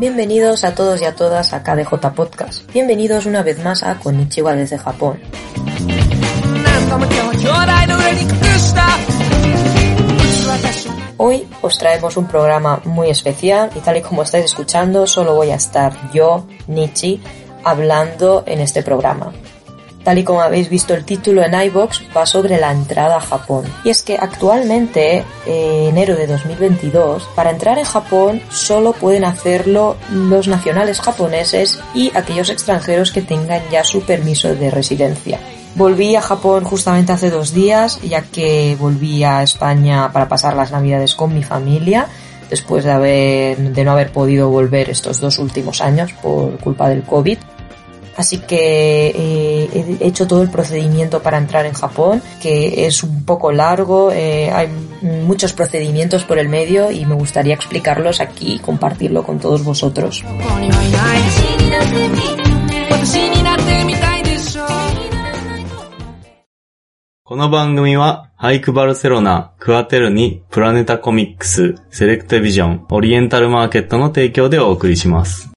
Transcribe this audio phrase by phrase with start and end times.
[0.00, 2.72] Bienvenidos a todos y a todas a KDJ Podcast.
[2.72, 5.20] Bienvenidos una vez más a Konnichiwa desde Japón.
[11.18, 15.50] Hoy os traemos un programa muy especial y tal y como estáis escuchando, solo voy
[15.50, 17.20] a estar yo, Nichi,
[17.62, 19.34] hablando en este programa.
[20.04, 23.64] Tal y como habéis visto el título en iBox, va sobre la entrada a Japón.
[23.84, 29.96] Y es que actualmente, eh, enero de 2022, para entrar en Japón solo pueden hacerlo
[30.10, 35.38] los nacionales japoneses y aquellos extranjeros que tengan ya su permiso de residencia.
[35.74, 40.72] Volví a Japón justamente hace dos días, ya que volví a España para pasar las
[40.72, 42.08] navidades con mi familia,
[42.48, 47.38] después de, de no haber podido volver estos dos últimos años por culpa del COVID.
[48.19, 53.25] Así que eh, he hecho todo el procedimiento para entrar en Japón, que es un
[53.25, 54.69] poco largo, eh, hay
[55.01, 60.23] muchos procedimientos por el medio y me gustaría explicarlos aquí y compartirlo con todos vosotros.
[67.27, 75.48] この番組は、ハイクバルセロナ、クアテルニ、プラネタコミックス、セレクトビジョン、オリエンタルマーケットの提供でお送りします。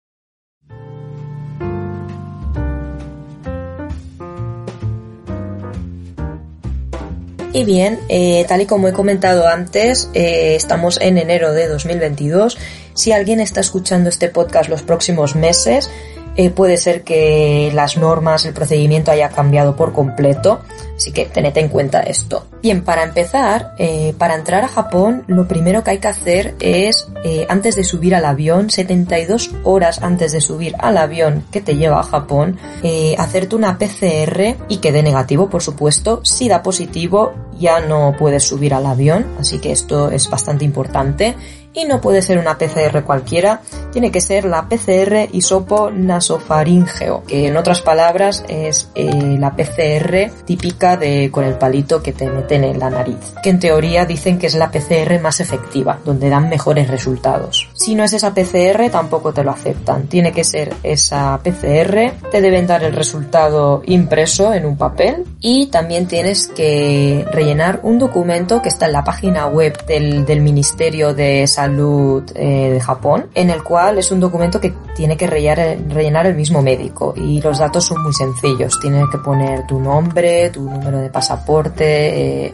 [7.53, 12.57] Y bien, eh, tal y como he comentado antes, eh, estamos en enero de 2022.
[12.95, 15.87] Si alguien está escuchando este podcast los próximos meses,
[16.35, 20.61] eh, puede ser que las normas, el procedimiento haya cambiado por completo,
[21.03, 22.45] así que tened en cuenta esto.
[22.61, 27.09] Bien, para empezar, eh, para entrar a Japón, lo primero que hay que hacer es,
[27.25, 31.75] eh, antes de subir al avión, 72 horas antes de subir al avión que te
[31.75, 36.21] lleva a Japón, eh, hacerte una PCR y que dé negativo, por supuesto.
[36.23, 41.35] Si da positivo, ya no puedes subir al avión, así que esto es bastante importante
[41.73, 47.47] y no puede ser una PCR cualquiera, tiene que ser la PCR hisopo nasofaringeo, que
[47.47, 52.79] en otras palabras es la PCR típica de con el palito que te meten en
[52.79, 56.89] la nariz, que en teoría dicen que es la PCR más efectiva, donde dan mejores
[56.89, 57.69] resultados.
[57.73, 62.41] Si no es esa PCR tampoco te lo aceptan, tiene que ser esa PCR, te
[62.41, 68.61] deben dar el resultado impreso en un papel y también tienes que rellenar un documento
[68.61, 73.49] que está en la página web del, del Ministerio de Salud eh, de Japón, en
[73.49, 77.59] el cual es un documento que tiene que rellenar, rellenar, el mismo médico y los
[77.59, 78.79] datos son muy sencillos.
[78.79, 82.53] Tiene que poner tu nombre, tu número de pasaporte, eh,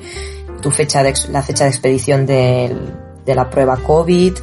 [0.61, 2.75] tu fecha de, la fecha de expedición de,
[3.25, 4.33] de la prueba COVID,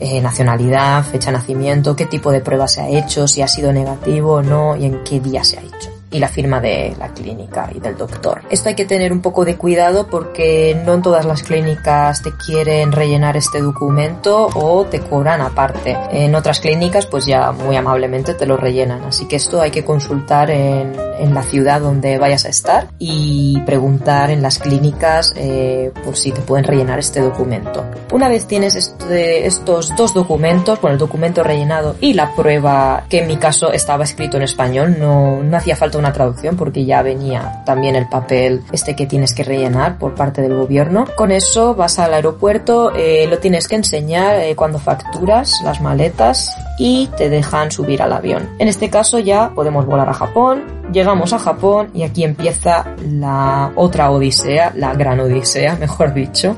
[0.00, 3.72] eh, nacionalidad, fecha de nacimiento, qué tipo de prueba se ha hecho, si ha sido
[3.72, 7.08] negativo o no y en qué día se ha hecho y la firma de la
[7.08, 8.42] clínica y del doctor.
[8.48, 12.30] Esto hay que tener un poco de cuidado porque no en todas las clínicas te
[12.36, 15.98] quieren rellenar este documento o te cobran aparte.
[16.12, 19.02] En otras clínicas pues ya muy amablemente te lo rellenan.
[19.02, 23.60] Así que esto hay que consultar en, en la ciudad donde vayas a estar y
[23.66, 27.84] preguntar en las clínicas eh, por si te pueden rellenar este documento.
[28.12, 33.20] Una vez tienes este, estos dos documentos, bueno el documento rellenado y la prueba que
[33.20, 37.02] en mi caso estaba escrito en español, no, no hacía falta una traducción porque ya
[37.02, 41.06] venía también el papel este que tienes que rellenar por parte del gobierno.
[41.16, 46.56] Con eso vas al aeropuerto, eh, lo tienes que enseñar eh, cuando facturas las maletas
[46.78, 48.48] y te dejan subir al avión.
[48.58, 53.72] En este caso ya podemos volar a Japón, llegamos a Japón y aquí empieza la
[53.76, 56.56] otra odisea, la gran odisea, mejor dicho.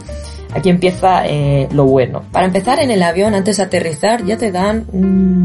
[0.55, 2.23] Aquí empieza eh, lo bueno.
[2.33, 5.45] Para empezar en el avión, antes de aterrizar, ya te dan un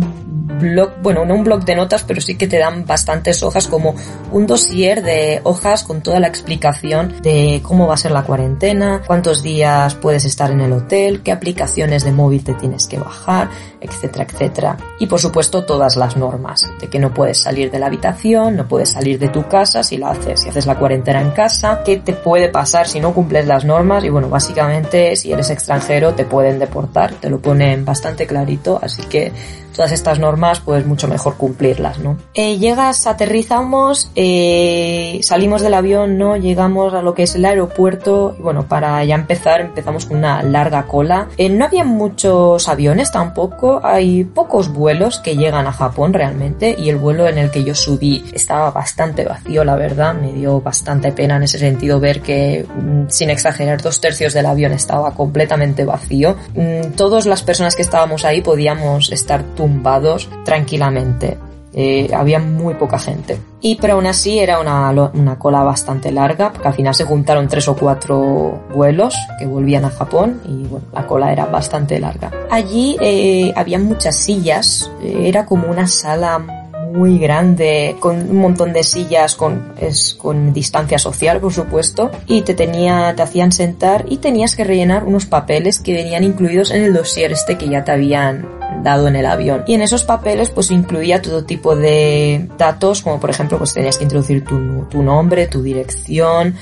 [0.62, 3.96] blog, bueno, no un blog de notas, pero sí que te dan bastantes hojas, como
[4.32, 9.02] un dossier de hojas con toda la explicación de cómo va a ser la cuarentena,
[9.06, 13.50] cuántos días puedes estar en el hotel, qué aplicaciones de móvil te tienes que bajar,
[13.82, 14.78] etcétera, etcétera.
[15.00, 18.68] Y por supuesto todas las normas, de que no puedes salir de la habitación, no
[18.68, 21.98] puedes salir de tu casa si lo haces, si haces la cuarentena en casa, qué
[21.98, 26.26] te puede pasar si no cumples las normas y bueno, básicamente si eres extranjero te
[26.26, 29.32] pueden deportar, te lo ponen bastante clarito, así que
[29.76, 32.18] todas estas normas pues mucho mejor cumplirlas, ¿no?
[32.34, 36.38] Eh, llegas, aterrizamos, eh, salimos del avión, ¿no?
[36.38, 40.84] Llegamos a lo que es el aeropuerto bueno, para ya empezar empezamos con una larga
[40.84, 41.28] cola.
[41.38, 46.90] Eh, no había muchos aviones tampoco, hay pocos vuelos que llegan a Japón realmente y
[46.90, 51.12] el vuelo en el que yo subí estaba bastante vacío, la verdad, me dio bastante
[51.12, 55.86] pena en ese sentido ver que, mm, sin exagerar, dos tercios del avión estaba completamente
[55.86, 56.36] vacío.
[56.56, 61.38] Mm, todas las personas que estábamos ahí podíamos estar tumbados tranquilamente.
[61.74, 63.40] eh, había muy poca gente.
[63.62, 67.48] Y pero aún así era una, una, cola bastante larga, porque al final se juntaron
[67.48, 72.30] tres o cuatro vuelos que volvían a Japón y bueno, la cola era bastante larga.
[72.50, 76.61] Allí eh, había muchas sillas, eh, era como una sala
[76.92, 82.42] muy grande, con un montón de sillas, con, es, con distancia social, por supuesto, y
[82.42, 86.84] te tenía, te hacían sentar y tenías que rellenar unos papeles que venían incluidos en
[86.84, 88.48] el dossier este que ya te habían
[88.84, 89.64] dado en el avión.
[89.68, 93.98] Y en esos papeles pues incluía todo tipo de datos, como por ejemplo pues tenías
[93.98, 96.56] que introducir tu, tu nombre, tu dirección,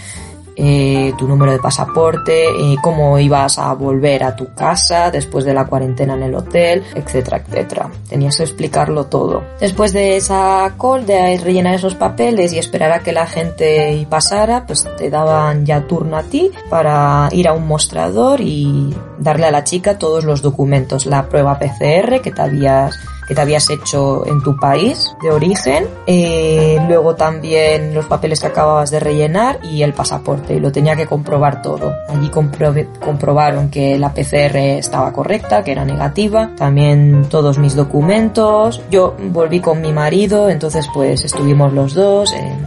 [0.62, 5.54] eh, tu número de pasaporte, eh, cómo ibas a volver a tu casa después de
[5.54, 7.90] la cuarentena en el hotel, etcétera, etcétera.
[8.10, 9.42] Tenías que explicarlo todo.
[9.62, 14.66] Después de esa call, de rellenar esos papeles y esperar a que la gente pasara,
[14.66, 19.52] pues te daban ya turno a ti para ir a un mostrador y darle a
[19.52, 23.00] la chica todos los documentos, la prueba PCR que te habías
[23.30, 28.48] que te habías hecho en tu país de origen, eh, luego también los papeles que
[28.48, 31.94] acababas de rellenar y el pasaporte, y lo tenía que comprobar todo.
[32.10, 38.82] Allí comprobaron que la PCR estaba correcta, que era negativa, también todos mis documentos.
[38.90, 42.34] Yo volví con mi marido, entonces pues estuvimos los dos.
[42.34, 42.58] Eh,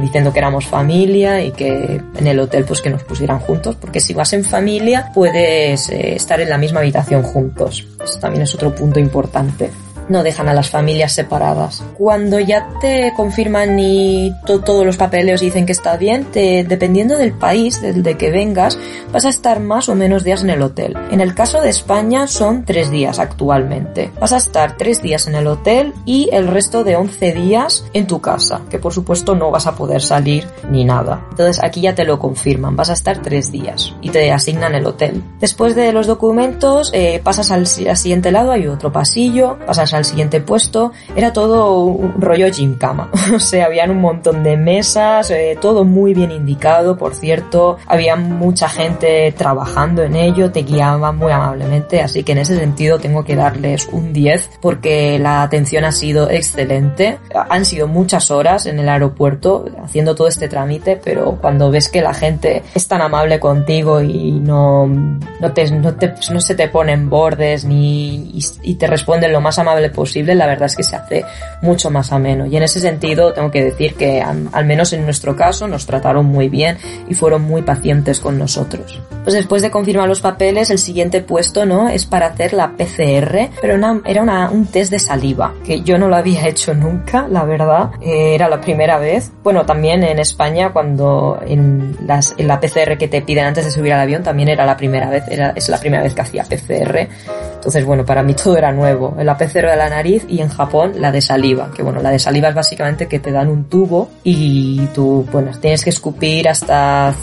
[0.00, 4.00] diciendo que éramos familia y que en el hotel pues que nos pusieran juntos, porque
[4.00, 7.86] si vas en familia puedes eh, estar en la misma habitación juntos.
[8.02, 9.70] Eso también es otro punto importante
[10.08, 11.82] no dejan a las familias separadas.
[11.96, 17.80] Cuando ya te confirman y todos los papeleos dicen que está bien, dependiendo del país
[17.80, 18.78] del que vengas,
[19.12, 20.96] vas a estar más o menos días en el hotel.
[21.10, 24.10] En el caso de España son tres días actualmente.
[24.20, 28.06] Vas a estar tres días en el hotel y el resto de 11 días en
[28.06, 31.26] tu casa, que por supuesto no vas a poder salir ni nada.
[31.30, 34.86] Entonces aquí ya te lo confirman, vas a estar tres días y te asignan el
[34.86, 35.22] hotel.
[35.40, 40.04] Después de los documentos eh, pasas al, al, siguiente lado, hay otro pasillo, pasas al
[40.04, 42.46] siguiente puesto, era todo un rollo
[42.78, 47.76] cama o sea, habían un montón de mesas, eh, todo muy bien indicado, por cierto,
[47.86, 52.98] había mucha gente trabajando en ello, te guiaban muy amablemente, así que en ese sentido
[52.98, 57.18] tengo que darles un 10 porque la atención ha sido excelente.
[57.48, 62.00] Han sido muchas horas en el aeropuerto haciendo todo este trámite, pero cuando ves que
[62.00, 66.68] la gente es tan amable contigo y no, no, te, no, te, no se te
[66.68, 70.82] ponen bordes ni y, y te responden lo más amable posible, la verdad es que
[70.82, 71.24] se hace
[71.62, 72.46] mucho más ameno.
[72.46, 76.26] Y en ese sentido tengo que decir que al, menos en nuestro caso nos trataron
[76.26, 76.78] muy bien
[77.08, 79.00] y fueron muy pacientes con nosotros.
[79.24, 81.88] Pues después de confirmar los papeles, el siguiente puesto, ¿no?
[81.88, 83.74] Es para hacer la PCR, pero
[84.04, 87.90] era una, un test de saliva, que yo no lo había hecho nunca, la verdad.
[88.00, 89.32] Eh, era la primera vez.
[89.42, 93.70] Bueno, también en España cuando en, las, en la PCR que te piden antes de
[93.70, 96.44] subir al avión también era la primera vez, era, es la primera vez que hacía
[96.44, 97.08] PCR.
[97.54, 99.16] Entonces, bueno, para mí todo era nuevo.
[99.18, 102.48] El PCR la nariz y en Japón la de saliva, que bueno, la de saliva
[102.48, 107.14] es básicamente que te dan un tubo y tú, bueno, tienes que escupir hasta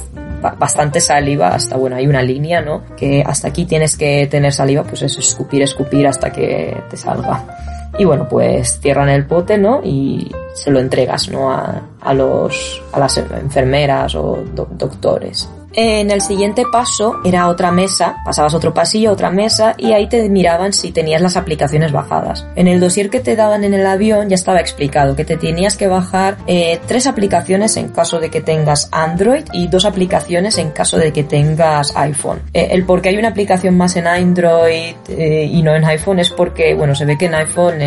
[0.60, 2.84] bastante saliva hasta, bueno, hay una línea, ¿no?
[2.98, 7.44] Que hasta aquí tienes que tener saliva, pues es escupir, escupir hasta que te salga.
[7.98, 9.82] Y bueno, pues cierran el pote, ¿no?
[9.84, 11.52] Y se lo entregas, ¿no?
[11.52, 15.48] A, a los, a las enfermeras o doctores.
[15.76, 20.30] En el siguiente paso era otra mesa, pasabas otro pasillo, otra mesa y ahí te
[20.30, 22.46] miraban si tenías las aplicaciones bajadas.
[22.56, 25.76] En el dossier que te daban en el avión ya estaba explicado que te tenías
[25.76, 30.70] que bajar eh, tres aplicaciones en caso de que tengas Android y dos aplicaciones en
[30.70, 32.42] caso de que tengas iPhone.
[32.54, 36.20] Eh, el por qué hay una aplicación más en Android eh, y no en iPhone
[36.20, 37.82] es porque, bueno, se ve que en iPhone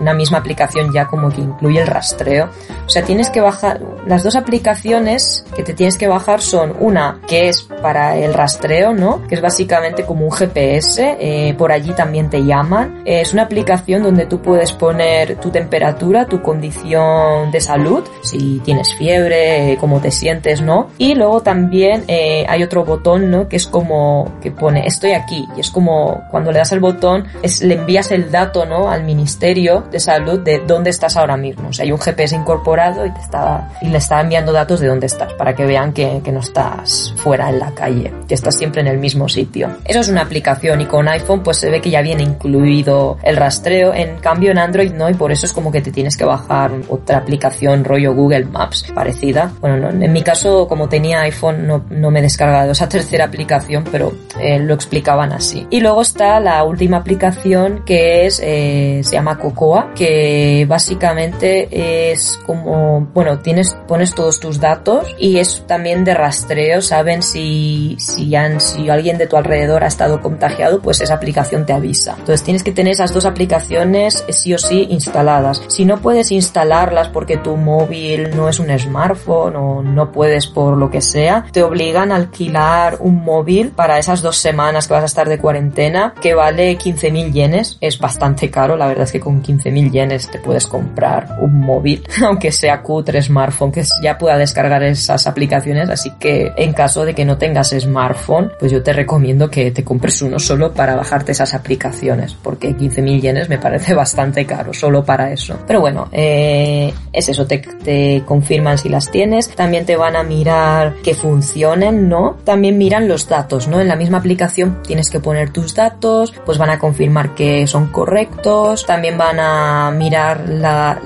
[0.00, 2.50] una misma aplicación ya como que incluye el rastreo.
[2.86, 7.20] O sea, tienes que bajar, las dos aplicaciones que te tienes que bajar son una
[7.26, 9.26] que es para el rastreo, ¿no?
[9.26, 13.02] Que es básicamente como un GPS, eh, por allí también te llaman.
[13.04, 18.94] es una aplicación donde tú puedes poner tu temperatura, tu condición de salud, si tienes
[18.94, 20.88] fiebre, cómo te sientes, ¿no?
[20.98, 23.48] Y luego también eh, hay otro botón, ¿no?
[23.48, 27.26] Que es como que pone estoy aquí y es como cuando le das el botón
[27.42, 28.90] es, le envías el dato, ¿no?
[28.90, 31.68] Al Ministerio de Salud de dónde estás ahora mismo.
[31.68, 34.88] O sea, hay un GPS incorporado y te está y le está enviando datos de
[34.88, 36.73] dónde estás para que vean que, que no está
[37.16, 39.68] fuera en la calle, que estás siempre en el mismo sitio.
[39.84, 43.36] Eso es una aplicación y con iPhone pues se ve que ya viene incluido el
[43.36, 46.24] rastreo, en cambio en Android no y por eso es como que te tienes que
[46.24, 49.52] bajar otra aplicación rollo Google Maps parecida.
[49.60, 53.84] Bueno, en mi caso como tenía iPhone no, no me he descargado esa tercera aplicación,
[53.90, 55.66] pero eh, lo explicaban así.
[55.70, 62.38] Y luego está la última aplicación que es, eh, se llama Cocoa, que básicamente es
[62.46, 68.34] como, bueno, tienes, pones todos tus datos y es también de rastreo saben si, si,
[68.34, 72.12] han, si alguien de tu alrededor ha estado contagiado, pues esa aplicación te avisa.
[72.18, 75.62] Entonces tienes que tener esas dos aplicaciones sí o sí instaladas.
[75.68, 80.76] Si no puedes instalarlas porque tu móvil no es un smartphone o no puedes por
[80.76, 85.02] lo que sea, te obligan a alquilar un móvil para esas dos semanas que vas
[85.02, 87.78] a estar de cuarentena que vale 15.000 yenes.
[87.80, 92.06] Es bastante caro, la verdad es que con 15.000 yenes te puedes comprar un móvil,
[92.26, 95.88] aunque sea cutre smartphone, que ya pueda descargar esas aplicaciones.
[95.88, 99.84] Así que en caso de que no tengas smartphone, pues yo te recomiendo que te
[99.84, 105.04] compres uno solo para bajarte esas aplicaciones, porque 15.000 yenes me parece bastante caro solo
[105.04, 105.58] para eso.
[105.66, 110.22] Pero bueno, eh, es eso, te, te confirman si las tienes, también te van a
[110.22, 112.36] mirar que funcionen, ¿no?
[112.44, 113.80] También miran los datos, ¿no?
[113.80, 117.88] En la misma aplicación tienes que poner tus datos, pues van a confirmar que son
[117.88, 121.00] correctos, también van a mirar la,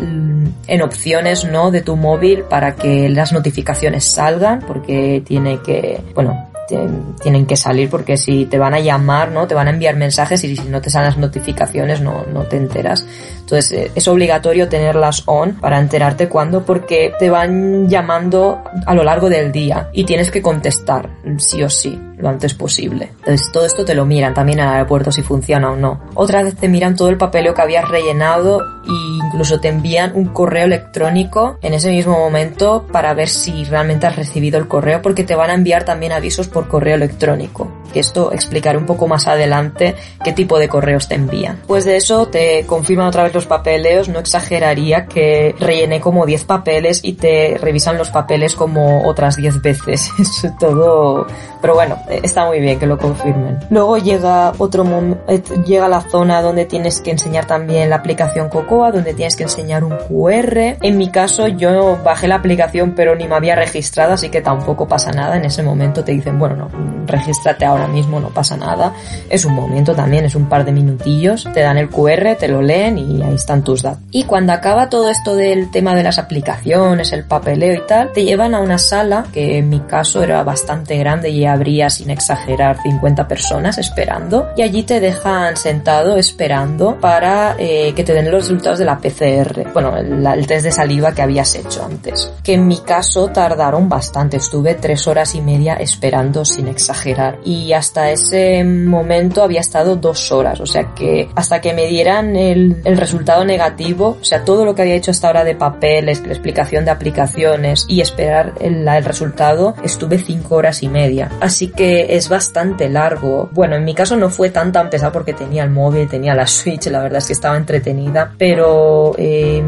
[0.67, 1.71] en opciones, ¿no?
[1.71, 7.91] De tu móvil para que las notificaciones salgan, porque tiene que, bueno, tienen que salir
[7.91, 9.47] porque si te van a llamar, ¿no?
[9.47, 12.57] Te van a enviar mensajes y si no te salen las notificaciones no, no te
[12.57, 13.07] enteras.
[13.49, 19.03] Entonces eh, es obligatorio tenerlas on para enterarte cuándo porque te van llamando a lo
[19.03, 23.13] largo del día y tienes que contestar sí o sí lo antes posible.
[23.21, 25.99] Entonces todo esto te lo miran también al aeropuerto si funciona o no.
[26.15, 30.27] Otra vez te miran todo el papeleo que habías rellenado e incluso te envían un
[30.27, 35.25] correo electrónico en ese mismo momento para ver si realmente has recibido el correo porque
[35.25, 37.73] te van a enviar también avisos por correo electrónico.
[37.93, 41.61] Que esto explicaré un poco más adelante qué tipo de correos te envían.
[41.67, 46.45] Pues de eso te confirman otra vez los papeleos, no exageraría que rellené como 10
[46.45, 50.11] papeles y te revisan los papeles como otras 10 veces.
[50.19, 51.27] Es todo...
[51.61, 53.59] Pero bueno, está muy bien que lo confirmen.
[53.71, 54.85] Luego llega otro
[55.29, 59.45] eh, llega la zona donde tienes que enseñar también la aplicación Cocoa, donde tienes que
[59.45, 60.77] enseñar un QR.
[60.83, 64.87] En mi caso yo bajé la aplicación pero ni me había registrado, así que tampoco
[64.87, 65.37] pasa nada.
[65.37, 66.69] En ese momento te dicen, bueno, no,
[67.07, 68.93] regístrate ahora mismo, no pasa nada.
[69.29, 71.47] Es un momento también, es un par de minutillos.
[71.55, 74.03] Te dan el QR, te lo leen y ahí están tus datos.
[74.11, 78.25] Y cuando acaba todo esto del tema de las aplicaciones, el papeleo y tal, te
[78.25, 82.81] llevan a una sala que en mi caso era bastante grande y habría sin exagerar
[82.83, 88.43] 50 personas esperando y allí te dejan sentado esperando para eh, que te den los
[88.43, 92.33] resultados de la PCR, bueno, el, test de saliva que habías hecho antes.
[92.43, 97.68] Que en mi caso tardaron bastante, estuve tres horas y media esperando sin exagerar y
[97.73, 102.77] hasta ese momento había estado dos horas, o sea que hasta que me dieran el,
[102.99, 106.85] resultado negativo, o sea, todo lo que había hecho hasta ahora de papeles, la explicación
[106.85, 111.31] de aplicaciones y esperar el, resultado, estuve cinco horas y media.
[111.41, 113.49] Así que es bastante largo.
[113.53, 116.47] Bueno, en mi caso no fue tan tan pesado porque tenía el móvil, tenía la
[116.59, 119.63] Switch, la verdad es que estaba entretenida, pero eh,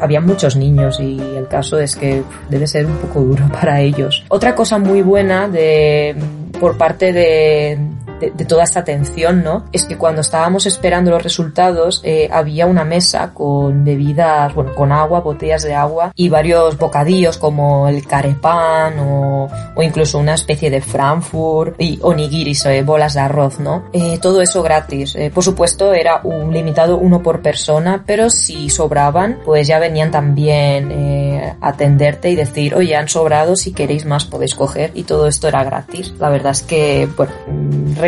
[0.00, 4.24] había muchos niños y el caso es que debe ser un poco duro para ellos.
[4.28, 6.14] Otra cosa muy buena de
[6.58, 7.78] por parte de,
[8.20, 9.64] de, toda esta atención, ¿no?
[9.72, 14.92] Es que cuando estábamos esperando los resultados eh, había una mesa con bebidas, bueno, con
[14.92, 20.70] agua, botellas de agua y varios bocadillos como el carepán o, o incluso una especie
[20.70, 23.84] de Frankfurt y onigiris, eh, bolas de arroz, ¿no?
[23.92, 25.14] Eh, todo eso gratis.
[25.14, 30.10] Eh, por supuesto era un limitado uno por persona, pero si sobraban, pues ya venían
[30.10, 35.26] también a atenderte y decir, oye, han sobrado, si queréis más podéis coger y todo
[35.26, 36.14] esto era gratis.
[36.18, 37.32] La verdad es que, bueno,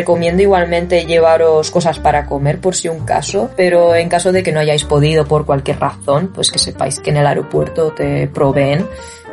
[0.01, 4.51] recomiendo igualmente llevaros cosas para comer por si un caso, pero en caso de que
[4.51, 8.87] no hayáis podido por cualquier razón, pues que sepáis que en el aeropuerto te proveen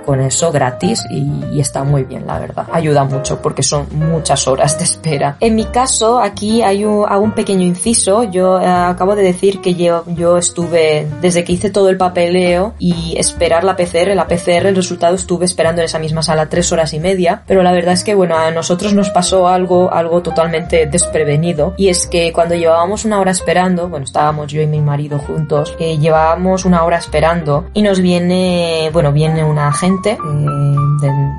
[0.08, 2.66] con eso gratis y, está muy bien, la verdad.
[2.72, 5.36] Ayuda mucho porque son muchas horas de espera.
[5.38, 8.24] En mi caso, aquí hay un, pequeño inciso.
[8.24, 12.72] Yo eh, acabo de decir que yo, yo estuve, desde que hice todo el papeleo
[12.78, 16.72] y esperar la PCR, la PCR, el resultado estuve esperando en esa misma sala tres
[16.72, 20.22] horas y media, pero la verdad es que, bueno, a nosotros nos pasó algo, algo
[20.22, 24.80] totalmente desprevenido y es que cuando llevábamos una hora esperando, bueno, estábamos yo y mi
[24.80, 29.70] marido juntos, eh, llevábamos una hora esperando y nos viene, bueno, viene una
[30.02, 30.76] gente eh,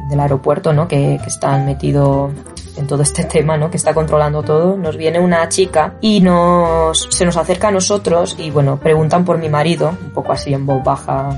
[0.09, 0.87] del, aeropuerto, ¿no?
[0.87, 2.31] Que, que están metido
[2.79, 3.69] en todo este tema, ¿no?
[3.69, 8.35] Que está controlando todo, nos viene una chica y nos, se nos acerca a nosotros
[8.39, 11.29] y bueno, preguntan por mi marido, un poco así en voz baja,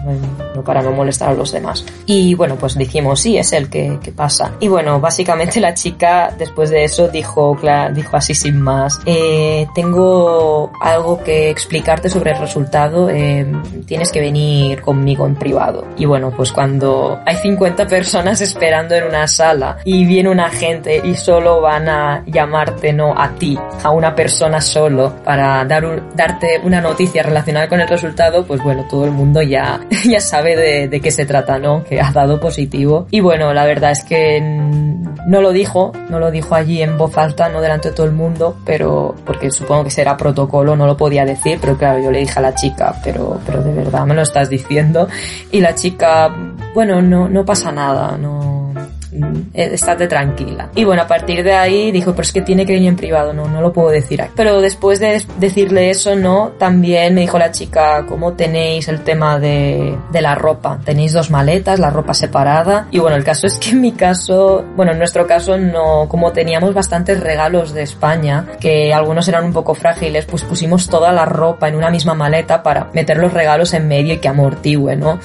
[0.63, 1.85] para no molestar a los demás.
[2.05, 4.53] Y bueno, pues dijimos, sí, es él que, que pasa.
[4.59, 7.57] Y bueno, básicamente la chica después de eso dijo,
[7.93, 13.45] dijo así sin más, eh, tengo algo que explicarte sobre el resultado, eh,
[13.85, 15.85] tienes que venir conmigo en privado.
[15.97, 21.01] Y bueno, pues cuando hay 50 personas esperando en una sala y viene una gente
[21.03, 25.81] y solo van a llamarte no a ti, a una persona solo para dar
[26.15, 30.55] darte una noticia relacionada con el resultado, pues bueno, todo el mundo ya, ya sabe
[30.55, 31.83] de, de qué se trata, ¿no?
[31.83, 33.07] Que ha dado positivo.
[33.11, 34.37] Y bueno, la verdad es que
[35.25, 38.11] no lo dijo, no lo dijo allí en voz alta, no delante de todo el
[38.11, 42.19] mundo, pero porque supongo que será protocolo, no lo podía decir, pero claro, yo le
[42.19, 45.07] dije a la chica, pero, pero de verdad me lo estás diciendo.
[45.51, 46.35] Y la chica,
[46.73, 48.60] bueno, no, no pasa nada, no,
[49.53, 50.69] estate tranquila.
[50.75, 53.33] Y bueno, a partir de ahí dijo, pero es que tiene que venir en privado,
[53.33, 54.23] no, no lo puedo decir.
[54.35, 59.39] Pero después de decirle eso, no, también me dijo la chica, ¿cómo tenéis el tema
[59.39, 60.79] de, de la ropa?
[60.83, 62.87] Tenéis dos maletas, la ropa separada.
[62.91, 66.31] Y bueno, el caso es que en mi caso, bueno, en nuestro caso no, como
[66.31, 71.25] teníamos bastantes regalos de España, que algunos eran un poco frágiles, pues pusimos toda la
[71.25, 75.19] ropa en una misma maleta para meter los regalos en medio y que amortigüe, ¿no?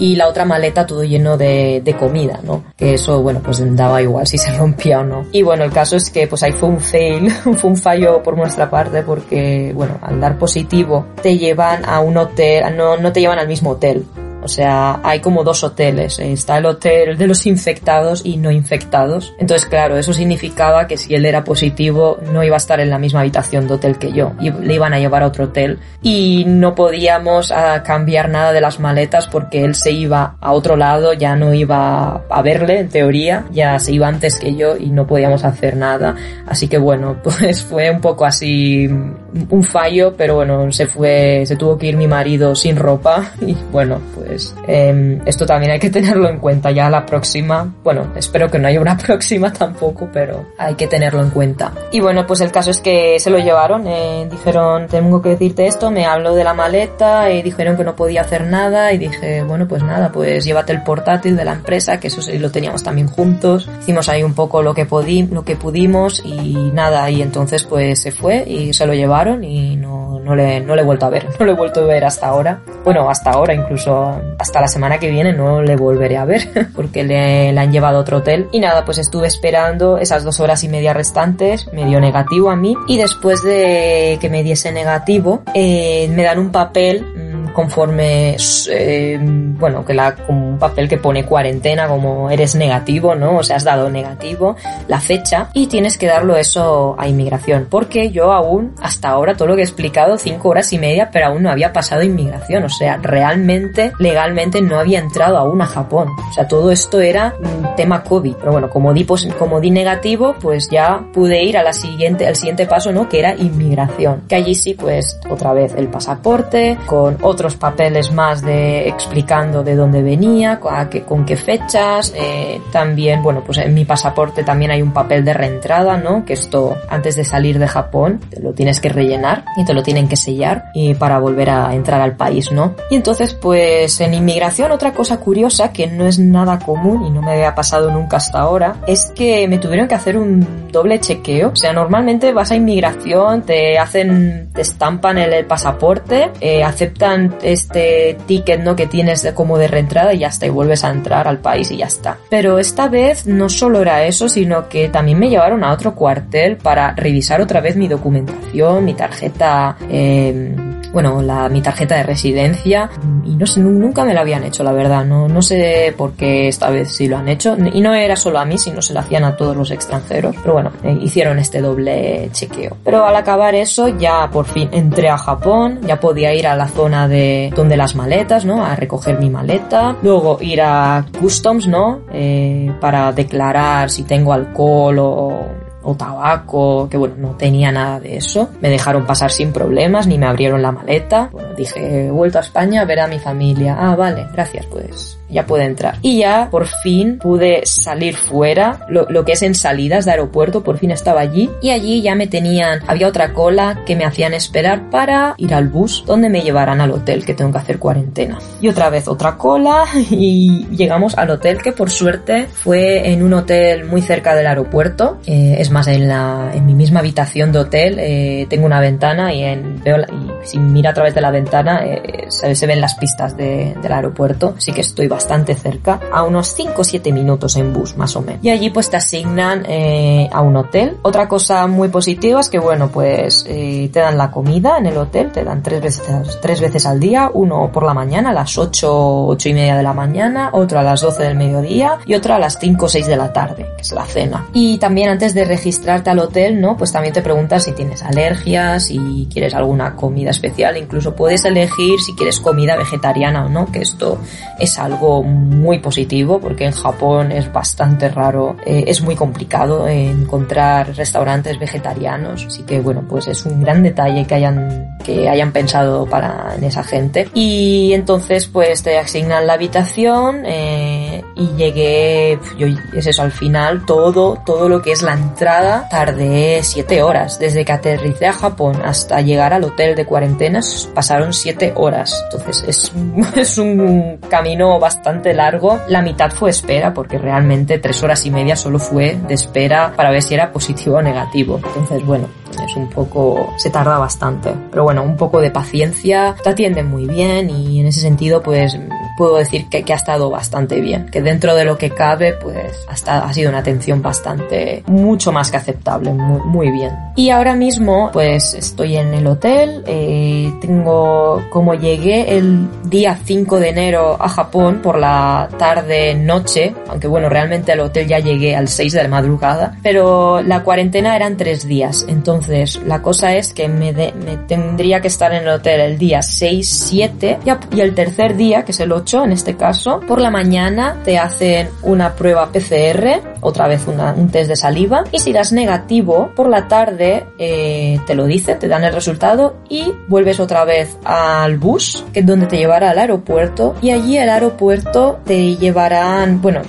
[0.00, 2.64] Y la otra maleta todo lleno de, de, comida, ¿no?
[2.76, 5.26] Que eso, bueno, pues daba igual si se rompía o no.
[5.30, 8.36] Y bueno, el caso es que pues ahí fue un fail, fue un fallo por
[8.36, 13.20] nuestra parte porque, bueno, al dar positivo te llevan a un hotel, no, no te
[13.20, 14.04] llevan al mismo hotel,
[14.42, 16.18] o sea, hay como dos hoteles.
[16.18, 19.34] Está el hotel de los infectados y no infectados.
[19.38, 22.98] Entonces, claro, eso significaba que si él era positivo no iba a estar en la
[22.98, 24.32] misma habitación de hotel que yo.
[24.40, 25.78] Y le iban a llevar a otro hotel.
[26.02, 30.76] Y no podíamos ah, cambiar nada de las maletas porque él se iba a otro
[30.76, 33.44] lado, ya no iba a verle, en teoría.
[33.50, 36.14] Ya se iba antes que yo y no podíamos hacer nada.
[36.46, 41.56] Así que bueno, pues fue un poco así un fallo, pero bueno, se fue, se
[41.56, 44.29] tuvo que ir mi marido sin ropa y bueno, pues
[44.66, 48.68] eh, esto también hay que tenerlo en cuenta ya la próxima, bueno, espero que no
[48.68, 51.72] haya una próxima tampoco, pero hay que tenerlo en cuenta.
[51.92, 55.66] Y bueno, pues el caso es que se lo llevaron, eh, dijeron, tengo que decirte
[55.66, 59.42] esto, me habló de la maleta y dijeron que no podía hacer nada y dije,
[59.42, 62.82] bueno, pues nada, pues llévate el portátil de la empresa, que eso sí lo teníamos
[62.82, 64.86] también juntos, hicimos ahí un poco lo que,
[65.30, 69.76] lo que pudimos y nada, y entonces pues se fue y se lo llevaron y
[69.76, 72.04] no, no, le, no le he vuelto a ver, no le he vuelto a ver
[72.04, 72.60] hasta ahora.
[72.84, 77.02] Bueno, hasta ahora, incluso hasta la semana que viene no le volveré a ver porque
[77.02, 78.48] le, han llevado a otro hotel.
[78.52, 82.56] Y nada, pues estuve esperando esas dos horas y media restantes, me dio negativo a
[82.56, 87.04] mí y después de que me diese negativo, eh, me dan un papel
[87.52, 88.36] conforme,
[88.70, 93.38] eh, bueno, que la, un papel que pone cuarentena como eres negativo, ¿no?
[93.38, 94.56] O sea, has dado negativo,
[94.88, 99.48] la fecha, y tienes que darlo eso a inmigración, porque yo aún, hasta ahora, todo
[99.48, 102.68] lo que he explicado, cinco horas y media, pero aún no había pasado inmigración, o
[102.68, 107.74] sea, realmente, legalmente no había entrado aún a Japón, o sea, todo esto era un
[107.76, 109.06] tema COVID, pero bueno, como di,
[109.38, 113.08] como di negativo, pues ya pude ir a la siguiente, al siguiente paso, ¿no?
[113.08, 118.12] Que era inmigración, que allí sí, pues, otra vez el pasaporte, con otro otros papeles
[118.12, 123.86] más de explicando de dónde venía, con qué fechas, eh, también, bueno, pues en mi
[123.86, 126.26] pasaporte también hay un papel de reentrada, ¿no?
[126.26, 129.82] Que esto antes de salir de Japón te lo tienes que rellenar y te lo
[129.82, 132.74] tienen que sellar y para volver a entrar al país, ¿no?
[132.90, 137.22] Y entonces, pues en inmigración otra cosa curiosa que no es nada común y no
[137.22, 141.52] me había pasado nunca hasta ahora es que me tuvieron que hacer un doble chequeo.
[141.54, 148.16] O sea, normalmente vas a inmigración, te hacen, te estampan el, pasaporte, eh, aceptan este
[148.26, 151.38] ticket no que tienes como de reentrada y ya está y vuelves a entrar al
[151.38, 152.18] país y ya está.
[152.28, 156.56] Pero esta vez no solo era eso, sino que también me llevaron a otro cuartel
[156.56, 160.54] para revisar otra vez mi documentación, mi tarjeta eh,
[160.92, 162.90] bueno, la, mi tarjeta de residencia
[163.24, 165.04] y no sé, nunca me la habían hecho, la verdad.
[165.04, 167.56] No, no sé por qué esta vez sí lo han hecho.
[167.72, 170.36] Y no era solo a mí, sino se lo hacían a todos los extranjeros.
[170.40, 172.76] Pero bueno, eh, hicieron este doble chequeo.
[172.84, 176.68] Pero al acabar eso, ya por fin entré a Japón, ya podía ir a la
[176.68, 178.64] zona de donde las maletas, ¿no?
[178.64, 179.96] A recoger mi maleta.
[180.02, 182.00] Luego ir a Customs, ¿no?
[182.12, 188.16] Eh, para declarar si tengo alcohol o o tabaco, que bueno, no tenía nada de
[188.16, 188.50] eso.
[188.60, 191.30] Me dejaron pasar sin problemas, ni me abrieron la maleta.
[191.32, 193.76] Bueno, dije, he vuelto a España a ver a mi familia.
[193.78, 195.96] Ah, vale, gracias, pues ya puede entrar.
[196.02, 200.62] Y ya por fin pude salir fuera, lo, lo, que es en salidas de aeropuerto,
[200.62, 201.50] por fin estaba allí.
[201.62, 205.68] Y allí ya me tenían, había otra cola que me hacían esperar para ir al
[205.68, 208.38] bus donde me llevaran al hotel que tengo que hacer cuarentena.
[208.60, 213.34] Y otra vez otra cola y llegamos al hotel que por suerte fue en un
[213.34, 215.18] hotel muy cerca del aeropuerto.
[215.26, 219.32] Eh, es más, en, la, en mi misma habitación de hotel eh, tengo una ventana
[219.32, 222.80] y, en, veo y si mira a través de la ventana eh, se, se, ven
[222.80, 224.54] las pistas de, del aeropuerto.
[224.56, 228.22] Así que estoy bastante cerca, a unos 5 o 7 minutos en bus más o
[228.22, 228.44] menos.
[228.44, 230.96] Y allí pues te asignan eh, a un hotel.
[231.02, 234.96] Otra cosa muy positiva es que bueno pues eh, te dan la comida en el
[234.96, 238.56] hotel, te dan tres veces, tres veces al día, uno por la mañana a las
[238.56, 242.34] 8, 8 y media de la mañana, otro a las 12 del mediodía y otro
[242.34, 244.46] a las 5 o 6 de la tarde, que es la cena.
[244.52, 246.76] Y también antes de registrarte al hotel, ¿no?
[246.76, 251.44] Pues también te preguntas si tienes alergias, si quieres alguna comida comida especial, incluso puedes
[251.44, 254.18] elegir si quieres comida vegetariana o no, que esto
[254.58, 260.94] es algo muy positivo porque en Japón es bastante raro, eh, es muy complicado encontrar
[260.96, 266.06] restaurantes vegetarianos, así que bueno, pues es un gran detalle que hayan que hayan pensado
[266.06, 267.28] para en esa gente.
[267.34, 273.86] Y entonces pues te asignan la habitación eh, y llegué, yo, es eso al final
[273.86, 278.82] todo todo lo que es la entrada tardé siete horas desde que aterricé a Japón
[278.84, 282.22] hasta llegar al hotel de cuarentenas pasaron siete horas.
[282.24, 282.92] Entonces es,
[283.36, 285.80] es un camino bastante largo.
[285.88, 290.10] La mitad fue espera porque realmente tres horas y media solo fue de espera para
[290.10, 291.58] ver si era positivo o negativo.
[291.64, 294.54] Entonces bueno es un poco, se tarda bastante.
[294.70, 298.78] Pero bueno, un poco de paciencia, te atienden muy bien y en ese sentido pues
[299.16, 301.06] puedo decir que, que ha estado bastante bien.
[301.10, 305.50] Que dentro de lo que cabe pues hasta ha sido una atención bastante, mucho más
[305.50, 306.92] que aceptable, muy, muy bien.
[307.16, 313.60] Y ahora mismo pues estoy en el hotel, eh, tengo, como llegué el día 5
[313.60, 318.56] de enero a Japón por la tarde noche, aunque bueno, realmente al hotel ya llegué
[318.56, 323.36] al 6 de la madrugada, pero la cuarentena eran tres días, entonces entonces, la cosa
[323.36, 327.80] es que me, me tendría que estar en el hotel el día 6, 7 y,
[327.80, 331.68] el tercer día, que es el 8 en este caso, por la mañana te hacen
[331.82, 336.68] una prueba PCR, otra vez un test de saliva, y si das negativo, por la
[336.68, 342.04] tarde eh, te lo dicen, te dan el resultado y vuelves otra vez al bus,
[342.12, 346.62] que es donde te llevará al aeropuerto, y allí al aeropuerto te llevarán, bueno,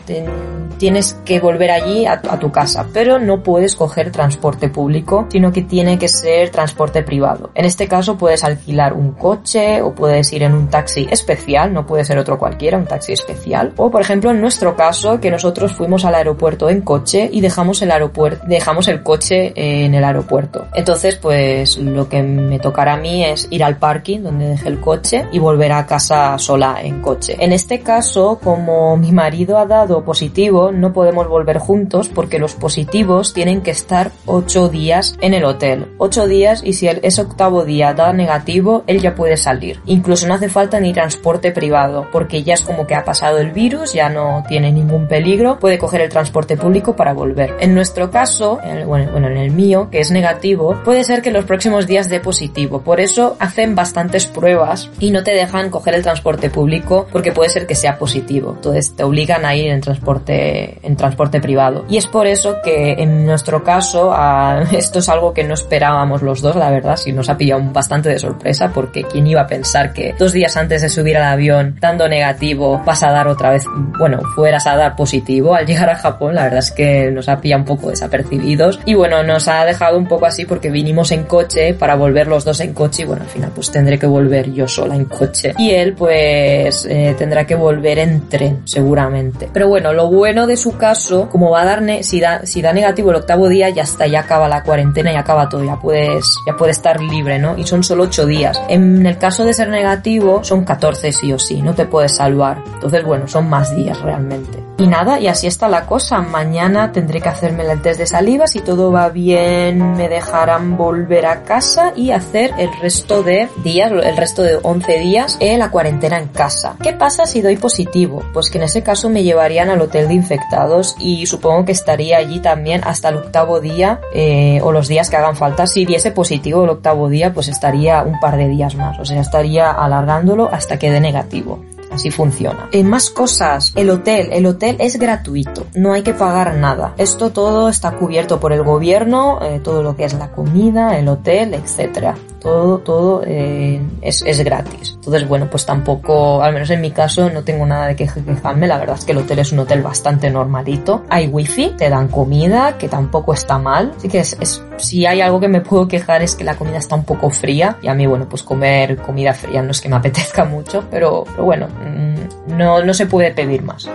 [0.78, 5.52] tienes que volver allí a, a tu casa, pero no puedes coger transporte público, sino
[5.52, 7.52] que tiene que ser transporte privado.
[7.54, 11.86] En este caso puedes alquilar un coche o puedes ir en un taxi especial, no
[11.86, 13.74] puede ser otro cualquiera, un taxi especial.
[13.78, 17.82] O por ejemplo en nuestro caso que nosotros fuimos al aeropuerto en coche y dejamos
[17.82, 20.67] el aeropuerto, dejamos el coche en el aeropuerto.
[20.74, 24.80] Entonces pues lo que me tocará a mí es ir al parking donde dejé el
[24.80, 27.36] coche y volver a casa sola en coche.
[27.39, 32.56] En este caso como mi marido ha dado positivo no podemos volver juntos porque los
[32.56, 35.88] positivos tienen que estar 8 días en el hotel.
[35.97, 39.80] Ocho días y si el, ese octavo día da negativo, él ya puede salir.
[39.86, 43.52] Incluso no hace falta ni transporte privado, porque ya es como que ha pasado el
[43.52, 47.56] virus, ya no tiene ningún peligro, puede coger el transporte público para volver.
[47.60, 51.88] En nuestro caso, bueno, en el mío, que es negativo, puede ser que los próximos
[51.88, 52.82] días dé positivo.
[52.82, 57.50] Por eso hacen bastantes pruebas y no te dejan coger el transporte público porque puede
[57.50, 58.54] ser que sea positivo.
[58.56, 61.86] Entonces te obligan a ir en transporte, en transporte privado.
[61.90, 64.14] Y es por eso que en nuestro caso,
[64.72, 68.10] esto es algo que no esperábamos los dos, la verdad, si nos ha pillado bastante
[68.10, 71.78] de sorpresa, porque quién iba a pensar que dos días antes de subir al avión,
[71.80, 73.66] dando negativo, vas a dar otra vez,
[73.98, 77.62] bueno, fueras a dar positivo al llegar a Japón, verdad es que nos ha pillado
[77.62, 78.80] un poco desapercibidos.
[78.86, 82.46] Y bueno, nos ha dejado un poco así porque vinimos en coche para volver los
[82.46, 85.54] dos en coche y bueno, al final pues tendré que volver yo sola en coche.
[85.58, 89.50] Y él pues eh, tendrá que volver en tren, seguramente.
[89.52, 92.74] Pero bueno, lo bueno de su caso, como va a dar, si da, si da
[92.74, 96.26] negativo el octavo día, ya está, ya acaba la cuarentena y acaba todo, ya puedes,
[96.46, 97.58] ya puedes estar libre, ¿no?
[97.58, 98.62] Y son solo 8 días.
[98.70, 102.58] En el caso de ser negativo, son 14 sí o sí, no te puedes salvar.
[102.74, 104.71] Entonces, bueno, son más días realmente.
[104.82, 106.22] Y nada, y así está la cosa.
[106.22, 108.48] Mañana tendré que hacerme el test de saliva.
[108.48, 113.91] Si todo va bien, me dejarán volver a casa y hacer el resto de días,
[113.91, 116.78] el resto de 11 días en la cuarentena en casa.
[116.82, 118.24] ¿Qué pasa si doy positivo?
[118.34, 122.17] Pues que en ese caso me llevarían al hotel de infectados y supongo que estaría
[122.17, 125.67] allí también hasta el octavo día eh, o los días que hagan falta.
[125.67, 128.98] Si diese positivo el octavo día, pues estaría un par de días más.
[128.98, 131.60] O sea, estaría alargándolo hasta que dé negativo.
[131.92, 132.70] Así funciona.
[132.72, 134.30] En más cosas, el hotel.
[134.32, 135.68] El hotel es gratuito.
[135.76, 136.94] No hay que pagar nada.
[136.98, 141.08] Esto todo está cubierto por el gobierno, eh, todo lo que es la comida, el
[141.08, 142.16] hotel, etcétera.
[142.42, 144.94] Todo, todo eh, es, es, gratis.
[144.96, 148.66] Entonces, bueno, pues tampoco, al menos en mi caso, no tengo nada de que quejarme.
[148.66, 151.04] La verdad es que el hotel es un hotel bastante normalito.
[151.10, 153.94] Hay wifi, te dan comida, que tampoco está mal.
[153.96, 156.80] Así que es, es, si hay algo que me puedo quejar es que la comida
[156.80, 157.78] está un poco fría.
[157.82, 161.24] Y a mí, bueno, pues comer comida fría no es que me apetezca mucho, pero,
[161.26, 161.68] pero bueno,
[162.02, 163.90] Mm, no, no se puede pedir más.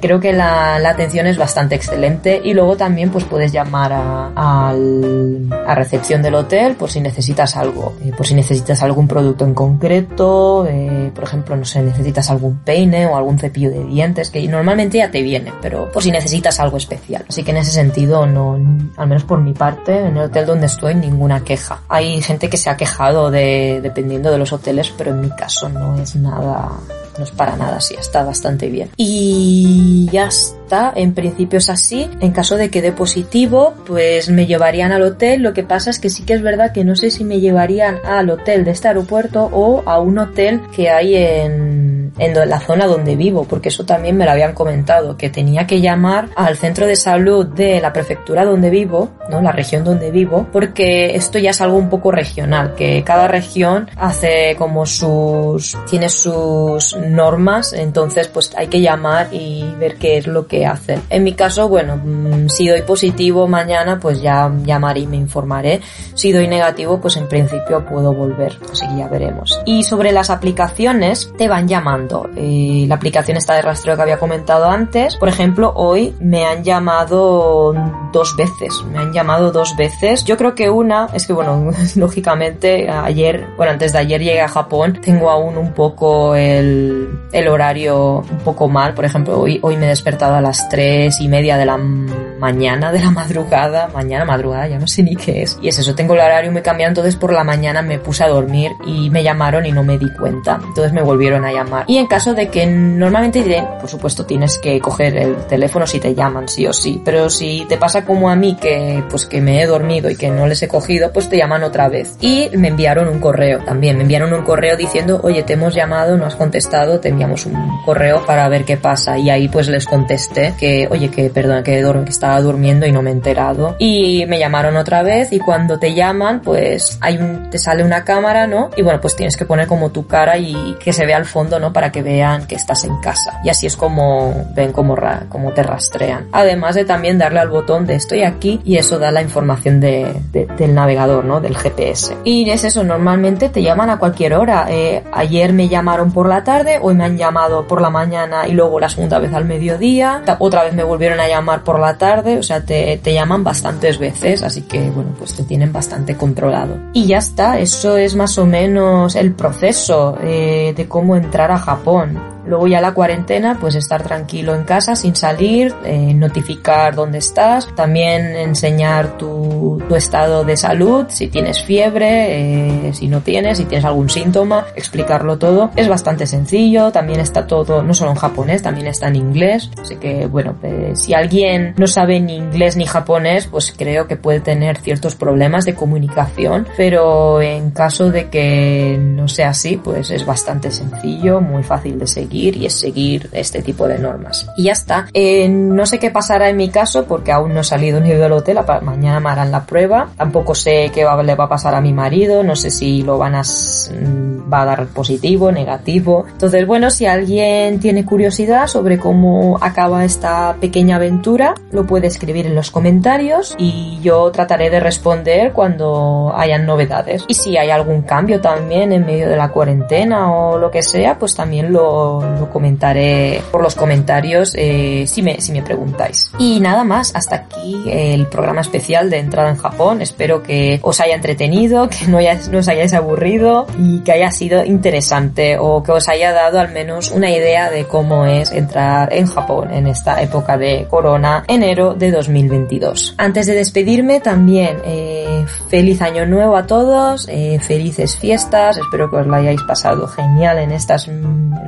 [0.00, 4.32] Creo que la, la atención es bastante excelente y luego también pues puedes llamar a,
[4.34, 9.54] a, recepción del hotel por si necesitas algo, eh, por si necesitas algún producto en
[9.54, 14.46] concreto, eh, por ejemplo, no sé, necesitas algún peine o algún cepillo de dientes que
[14.48, 17.24] normalmente ya te viene, pero por si necesitas algo especial.
[17.28, 18.54] Así que en ese sentido no,
[18.96, 21.82] al menos por mi parte, en el hotel donde estoy ninguna queja.
[21.88, 25.68] Hay gente que se ha quejado de dependiendo de los hoteles, pero en mi caso
[25.68, 26.70] no es nada
[27.18, 28.90] no es para nada así, está bastante bien.
[28.96, 32.08] Y ya está, en principio es así.
[32.20, 35.42] En caso de que dé positivo, pues me llevarían al hotel.
[35.42, 37.98] Lo que pasa es que sí que es verdad que no sé si me llevarían
[38.04, 41.85] al hotel de este aeropuerto o a un hotel que hay en,
[42.18, 45.80] en la zona donde vivo, porque eso también me lo habían comentado, que tenía que
[45.80, 49.42] llamar al centro de salud de la prefectura donde vivo, ¿no?
[49.42, 53.88] La región donde vivo, porque esto ya es algo un poco regional, que cada región
[53.96, 60.26] hace como sus, tiene sus normas, entonces pues hay que llamar y ver qué es
[60.26, 61.02] lo que hacen.
[61.10, 65.80] En mi caso, bueno, mm, si doy positivo mañana, pues ya llamaré y me informaré.
[66.14, 69.60] Si doy negativo, pues en principio puedo volver, así que ya veremos.
[69.64, 72.05] Y sobre las aplicaciones, te van llamando.
[72.36, 76.62] Eh, la aplicación está de rastreo que había comentado antes, por ejemplo, hoy me han
[76.62, 77.74] llamado
[78.12, 80.24] dos veces, me han llamado dos veces.
[80.24, 84.48] Yo creo que una, es que bueno, lógicamente ayer, bueno, antes de ayer llegué a
[84.48, 89.76] Japón, tengo aún un poco el, el horario un poco mal, por ejemplo, hoy, hoy
[89.76, 94.24] me he despertado a las tres y media de la mañana, de la madrugada, mañana,
[94.24, 95.58] madrugada, ya no sé ni qué es.
[95.60, 98.28] Y es eso, tengo el horario muy cambiado, entonces por la mañana me puse a
[98.28, 100.60] dormir y me llamaron y no me di cuenta.
[100.62, 101.84] Entonces me volvieron a llamar.
[101.98, 106.14] En caso de que normalmente diré, por supuesto tienes que coger el teléfono si te
[106.14, 109.62] llaman, sí o sí, pero si te pasa como a mí que pues que me
[109.62, 112.16] he dormido y que no les he cogido, pues te llaman otra vez.
[112.20, 116.16] Y me enviaron un correo también, me enviaron un correo diciendo, oye, te hemos llamado,
[116.16, 119.18] no has contestado, te enviamos un correo para ver qué pasa.
[119.18, 123.02] Y ahí pues les contesté que, oye, que perdón, que, que estaba durmiendo y no
[123.02, 123.76] me he enterado.
[123.78, 128.04] Y me llamaron otra vez y cuando te llaman, pues hay un, te sale una
[128.04, 128.70] cámara, ¿no?
[128.76, 131.58] Y bueno, pues tienes que poner como tu cara y que se vea al fondo,
[131.58, 131.72] ¿no?
[131.72, 133.40] Para que vean que estás en casa.
[133.44, 134.96] Y así es como ven cómo,
[135.28, 136.28] como te rastrean.
[136.32, 140.20] Además de también darle al botón de estoy aquí y eso da la información de,
[140.32, 141.40] del navegador, ¿no?
[141.40, 142.16] Del GPS.
[142.24, 144.66] Y es eso, normalmente te llaman a cualquier hora.
[144.68, 148.52] Eh, ayer me llamaron por la tarde, hoy me han llamado por la mañana y
[148.52, 150.22] luego la segunda vez al mediodía.
[150.38, 153.98] Otra vez me volvieron a llamar por la tarde, o sea, te, te llaman bastantes
[153.98, 156.78] veces, así que bueno, pues te tienen bastante controlado.
[156.92, 161.58] Y ya está, eso es más o menos el proceso eh, de cómo entrar a
[161.58, 161.75] Japón.
[161.76, 162.35] Japón.
[162.46, 167.68] Luego ya la cuarentena, pues estar tranquilo en casa sin salir, eh, notificar dónde estás,
[167.74, 173.64] también enseñar tu, tu, estado de salud, si tienes fiebre, eh, si no tienes, si
[173.64, 175.70] tienes algún síntoma, explicarlo todo.
[175.74, 179.70] Es bastante sencillo, también está todo, no solo en japonés, también está en inglés.
[179.80, 184.16] Así que bueno, pues, si alguien no sabe ni inglés ni japonés, pues creo que
[184.16, 190.10] puede tener ciertos problemas de comunicación, pero en caso de que no sea así, pues
[190.10, 194.46] es bastante sencillo, muy fácil de seguir y es seguir este tipo de normas.
[194.56, 195.08] Y ya está.
[195.12, 198.32] Eh, no sé qué pasará en mi caso porque aún no he salido ni del
[198.32, 198.58] hotel.
[198.82, 200.08] Mañana me harán la prueba.
[200.16, 202.42] Tampoco sé qué le va a pasar a mi marido.
[202.42, 206.24] No sé si lo van a mm, va a dar positivo, negativo.
[206.30, 212.46] Entonces, bueno, si alguien tiene curiosidad sobre cómo acaba esta pequeña aventura, lo puede escribir
[212.46, 217.24] en los comentarios y yo trataré de responder cuando hayan novedades.
[217.28, 221.18] Y si hay algún cambio también en medio de la cuarentena o lo que sea,
[221.18, 226.30] pues también lo, lo comentaré por los comentarios eh, si, me, si me preguntáis.
[226.38, 230.02] Y nada más, hasta aquí el programa especial de entrada en Japón.
[230.02, 232.18] Espero que os haya entretenido, que no,
[232.58, 237.10] os hayáis aburrido y que haya sido interesante o que os haya dado al menos
[237.10, 242.10] una idea de cómo es entrar en Japón en esta época de corona, enero de
[242.10, 243.14] 2022.
[243.18, 249.16] Antes de despedirme también, eh, feliz año nuevo a todos, eh, felices fiestas, espero que
[249.16, 251.08] os lo hayáis pasado genial en estas,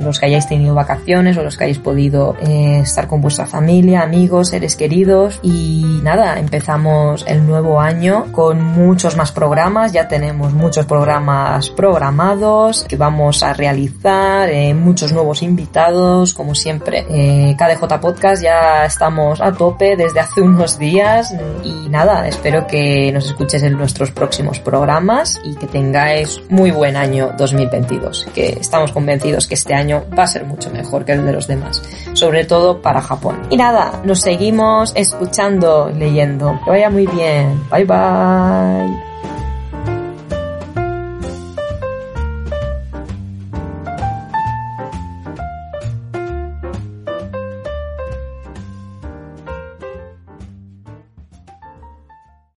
[0.01, 4.01] los que hayáis tenido vacaciones o los que hayáis podido eh, estar con vuestra familia,
[4.01, 5.39] amigos, seres queridos.
[5.41, 9.93] Y nada, empezamos el nuevo año con muchos más programas.
[9.93, 17.05] Ya tenemos muchos programas programados que vamos a realizar, eh, muchos nuevos invitados, como siempre.
[17.09, 21.33] Eh, KDJ Podcast ya estamos a tope desde hace unos días
[21.63, 26.95] y nada, espero que nos escuches en nuestros próximos programas y que tengáis muy buen
[26.95, 31.33] año 2022, que estamos convencidos que este año va a mucho mejor que el de
[31.33, 31.81] los demás,
[32.13, 33.39] sobre todo para Japón.
[33.49, 36.59] Y nada, nos seguimos escuchando, leyendo.
[36.63, 37.61] Que vaya muy bien.
[37.71, 39.09] Bye bye.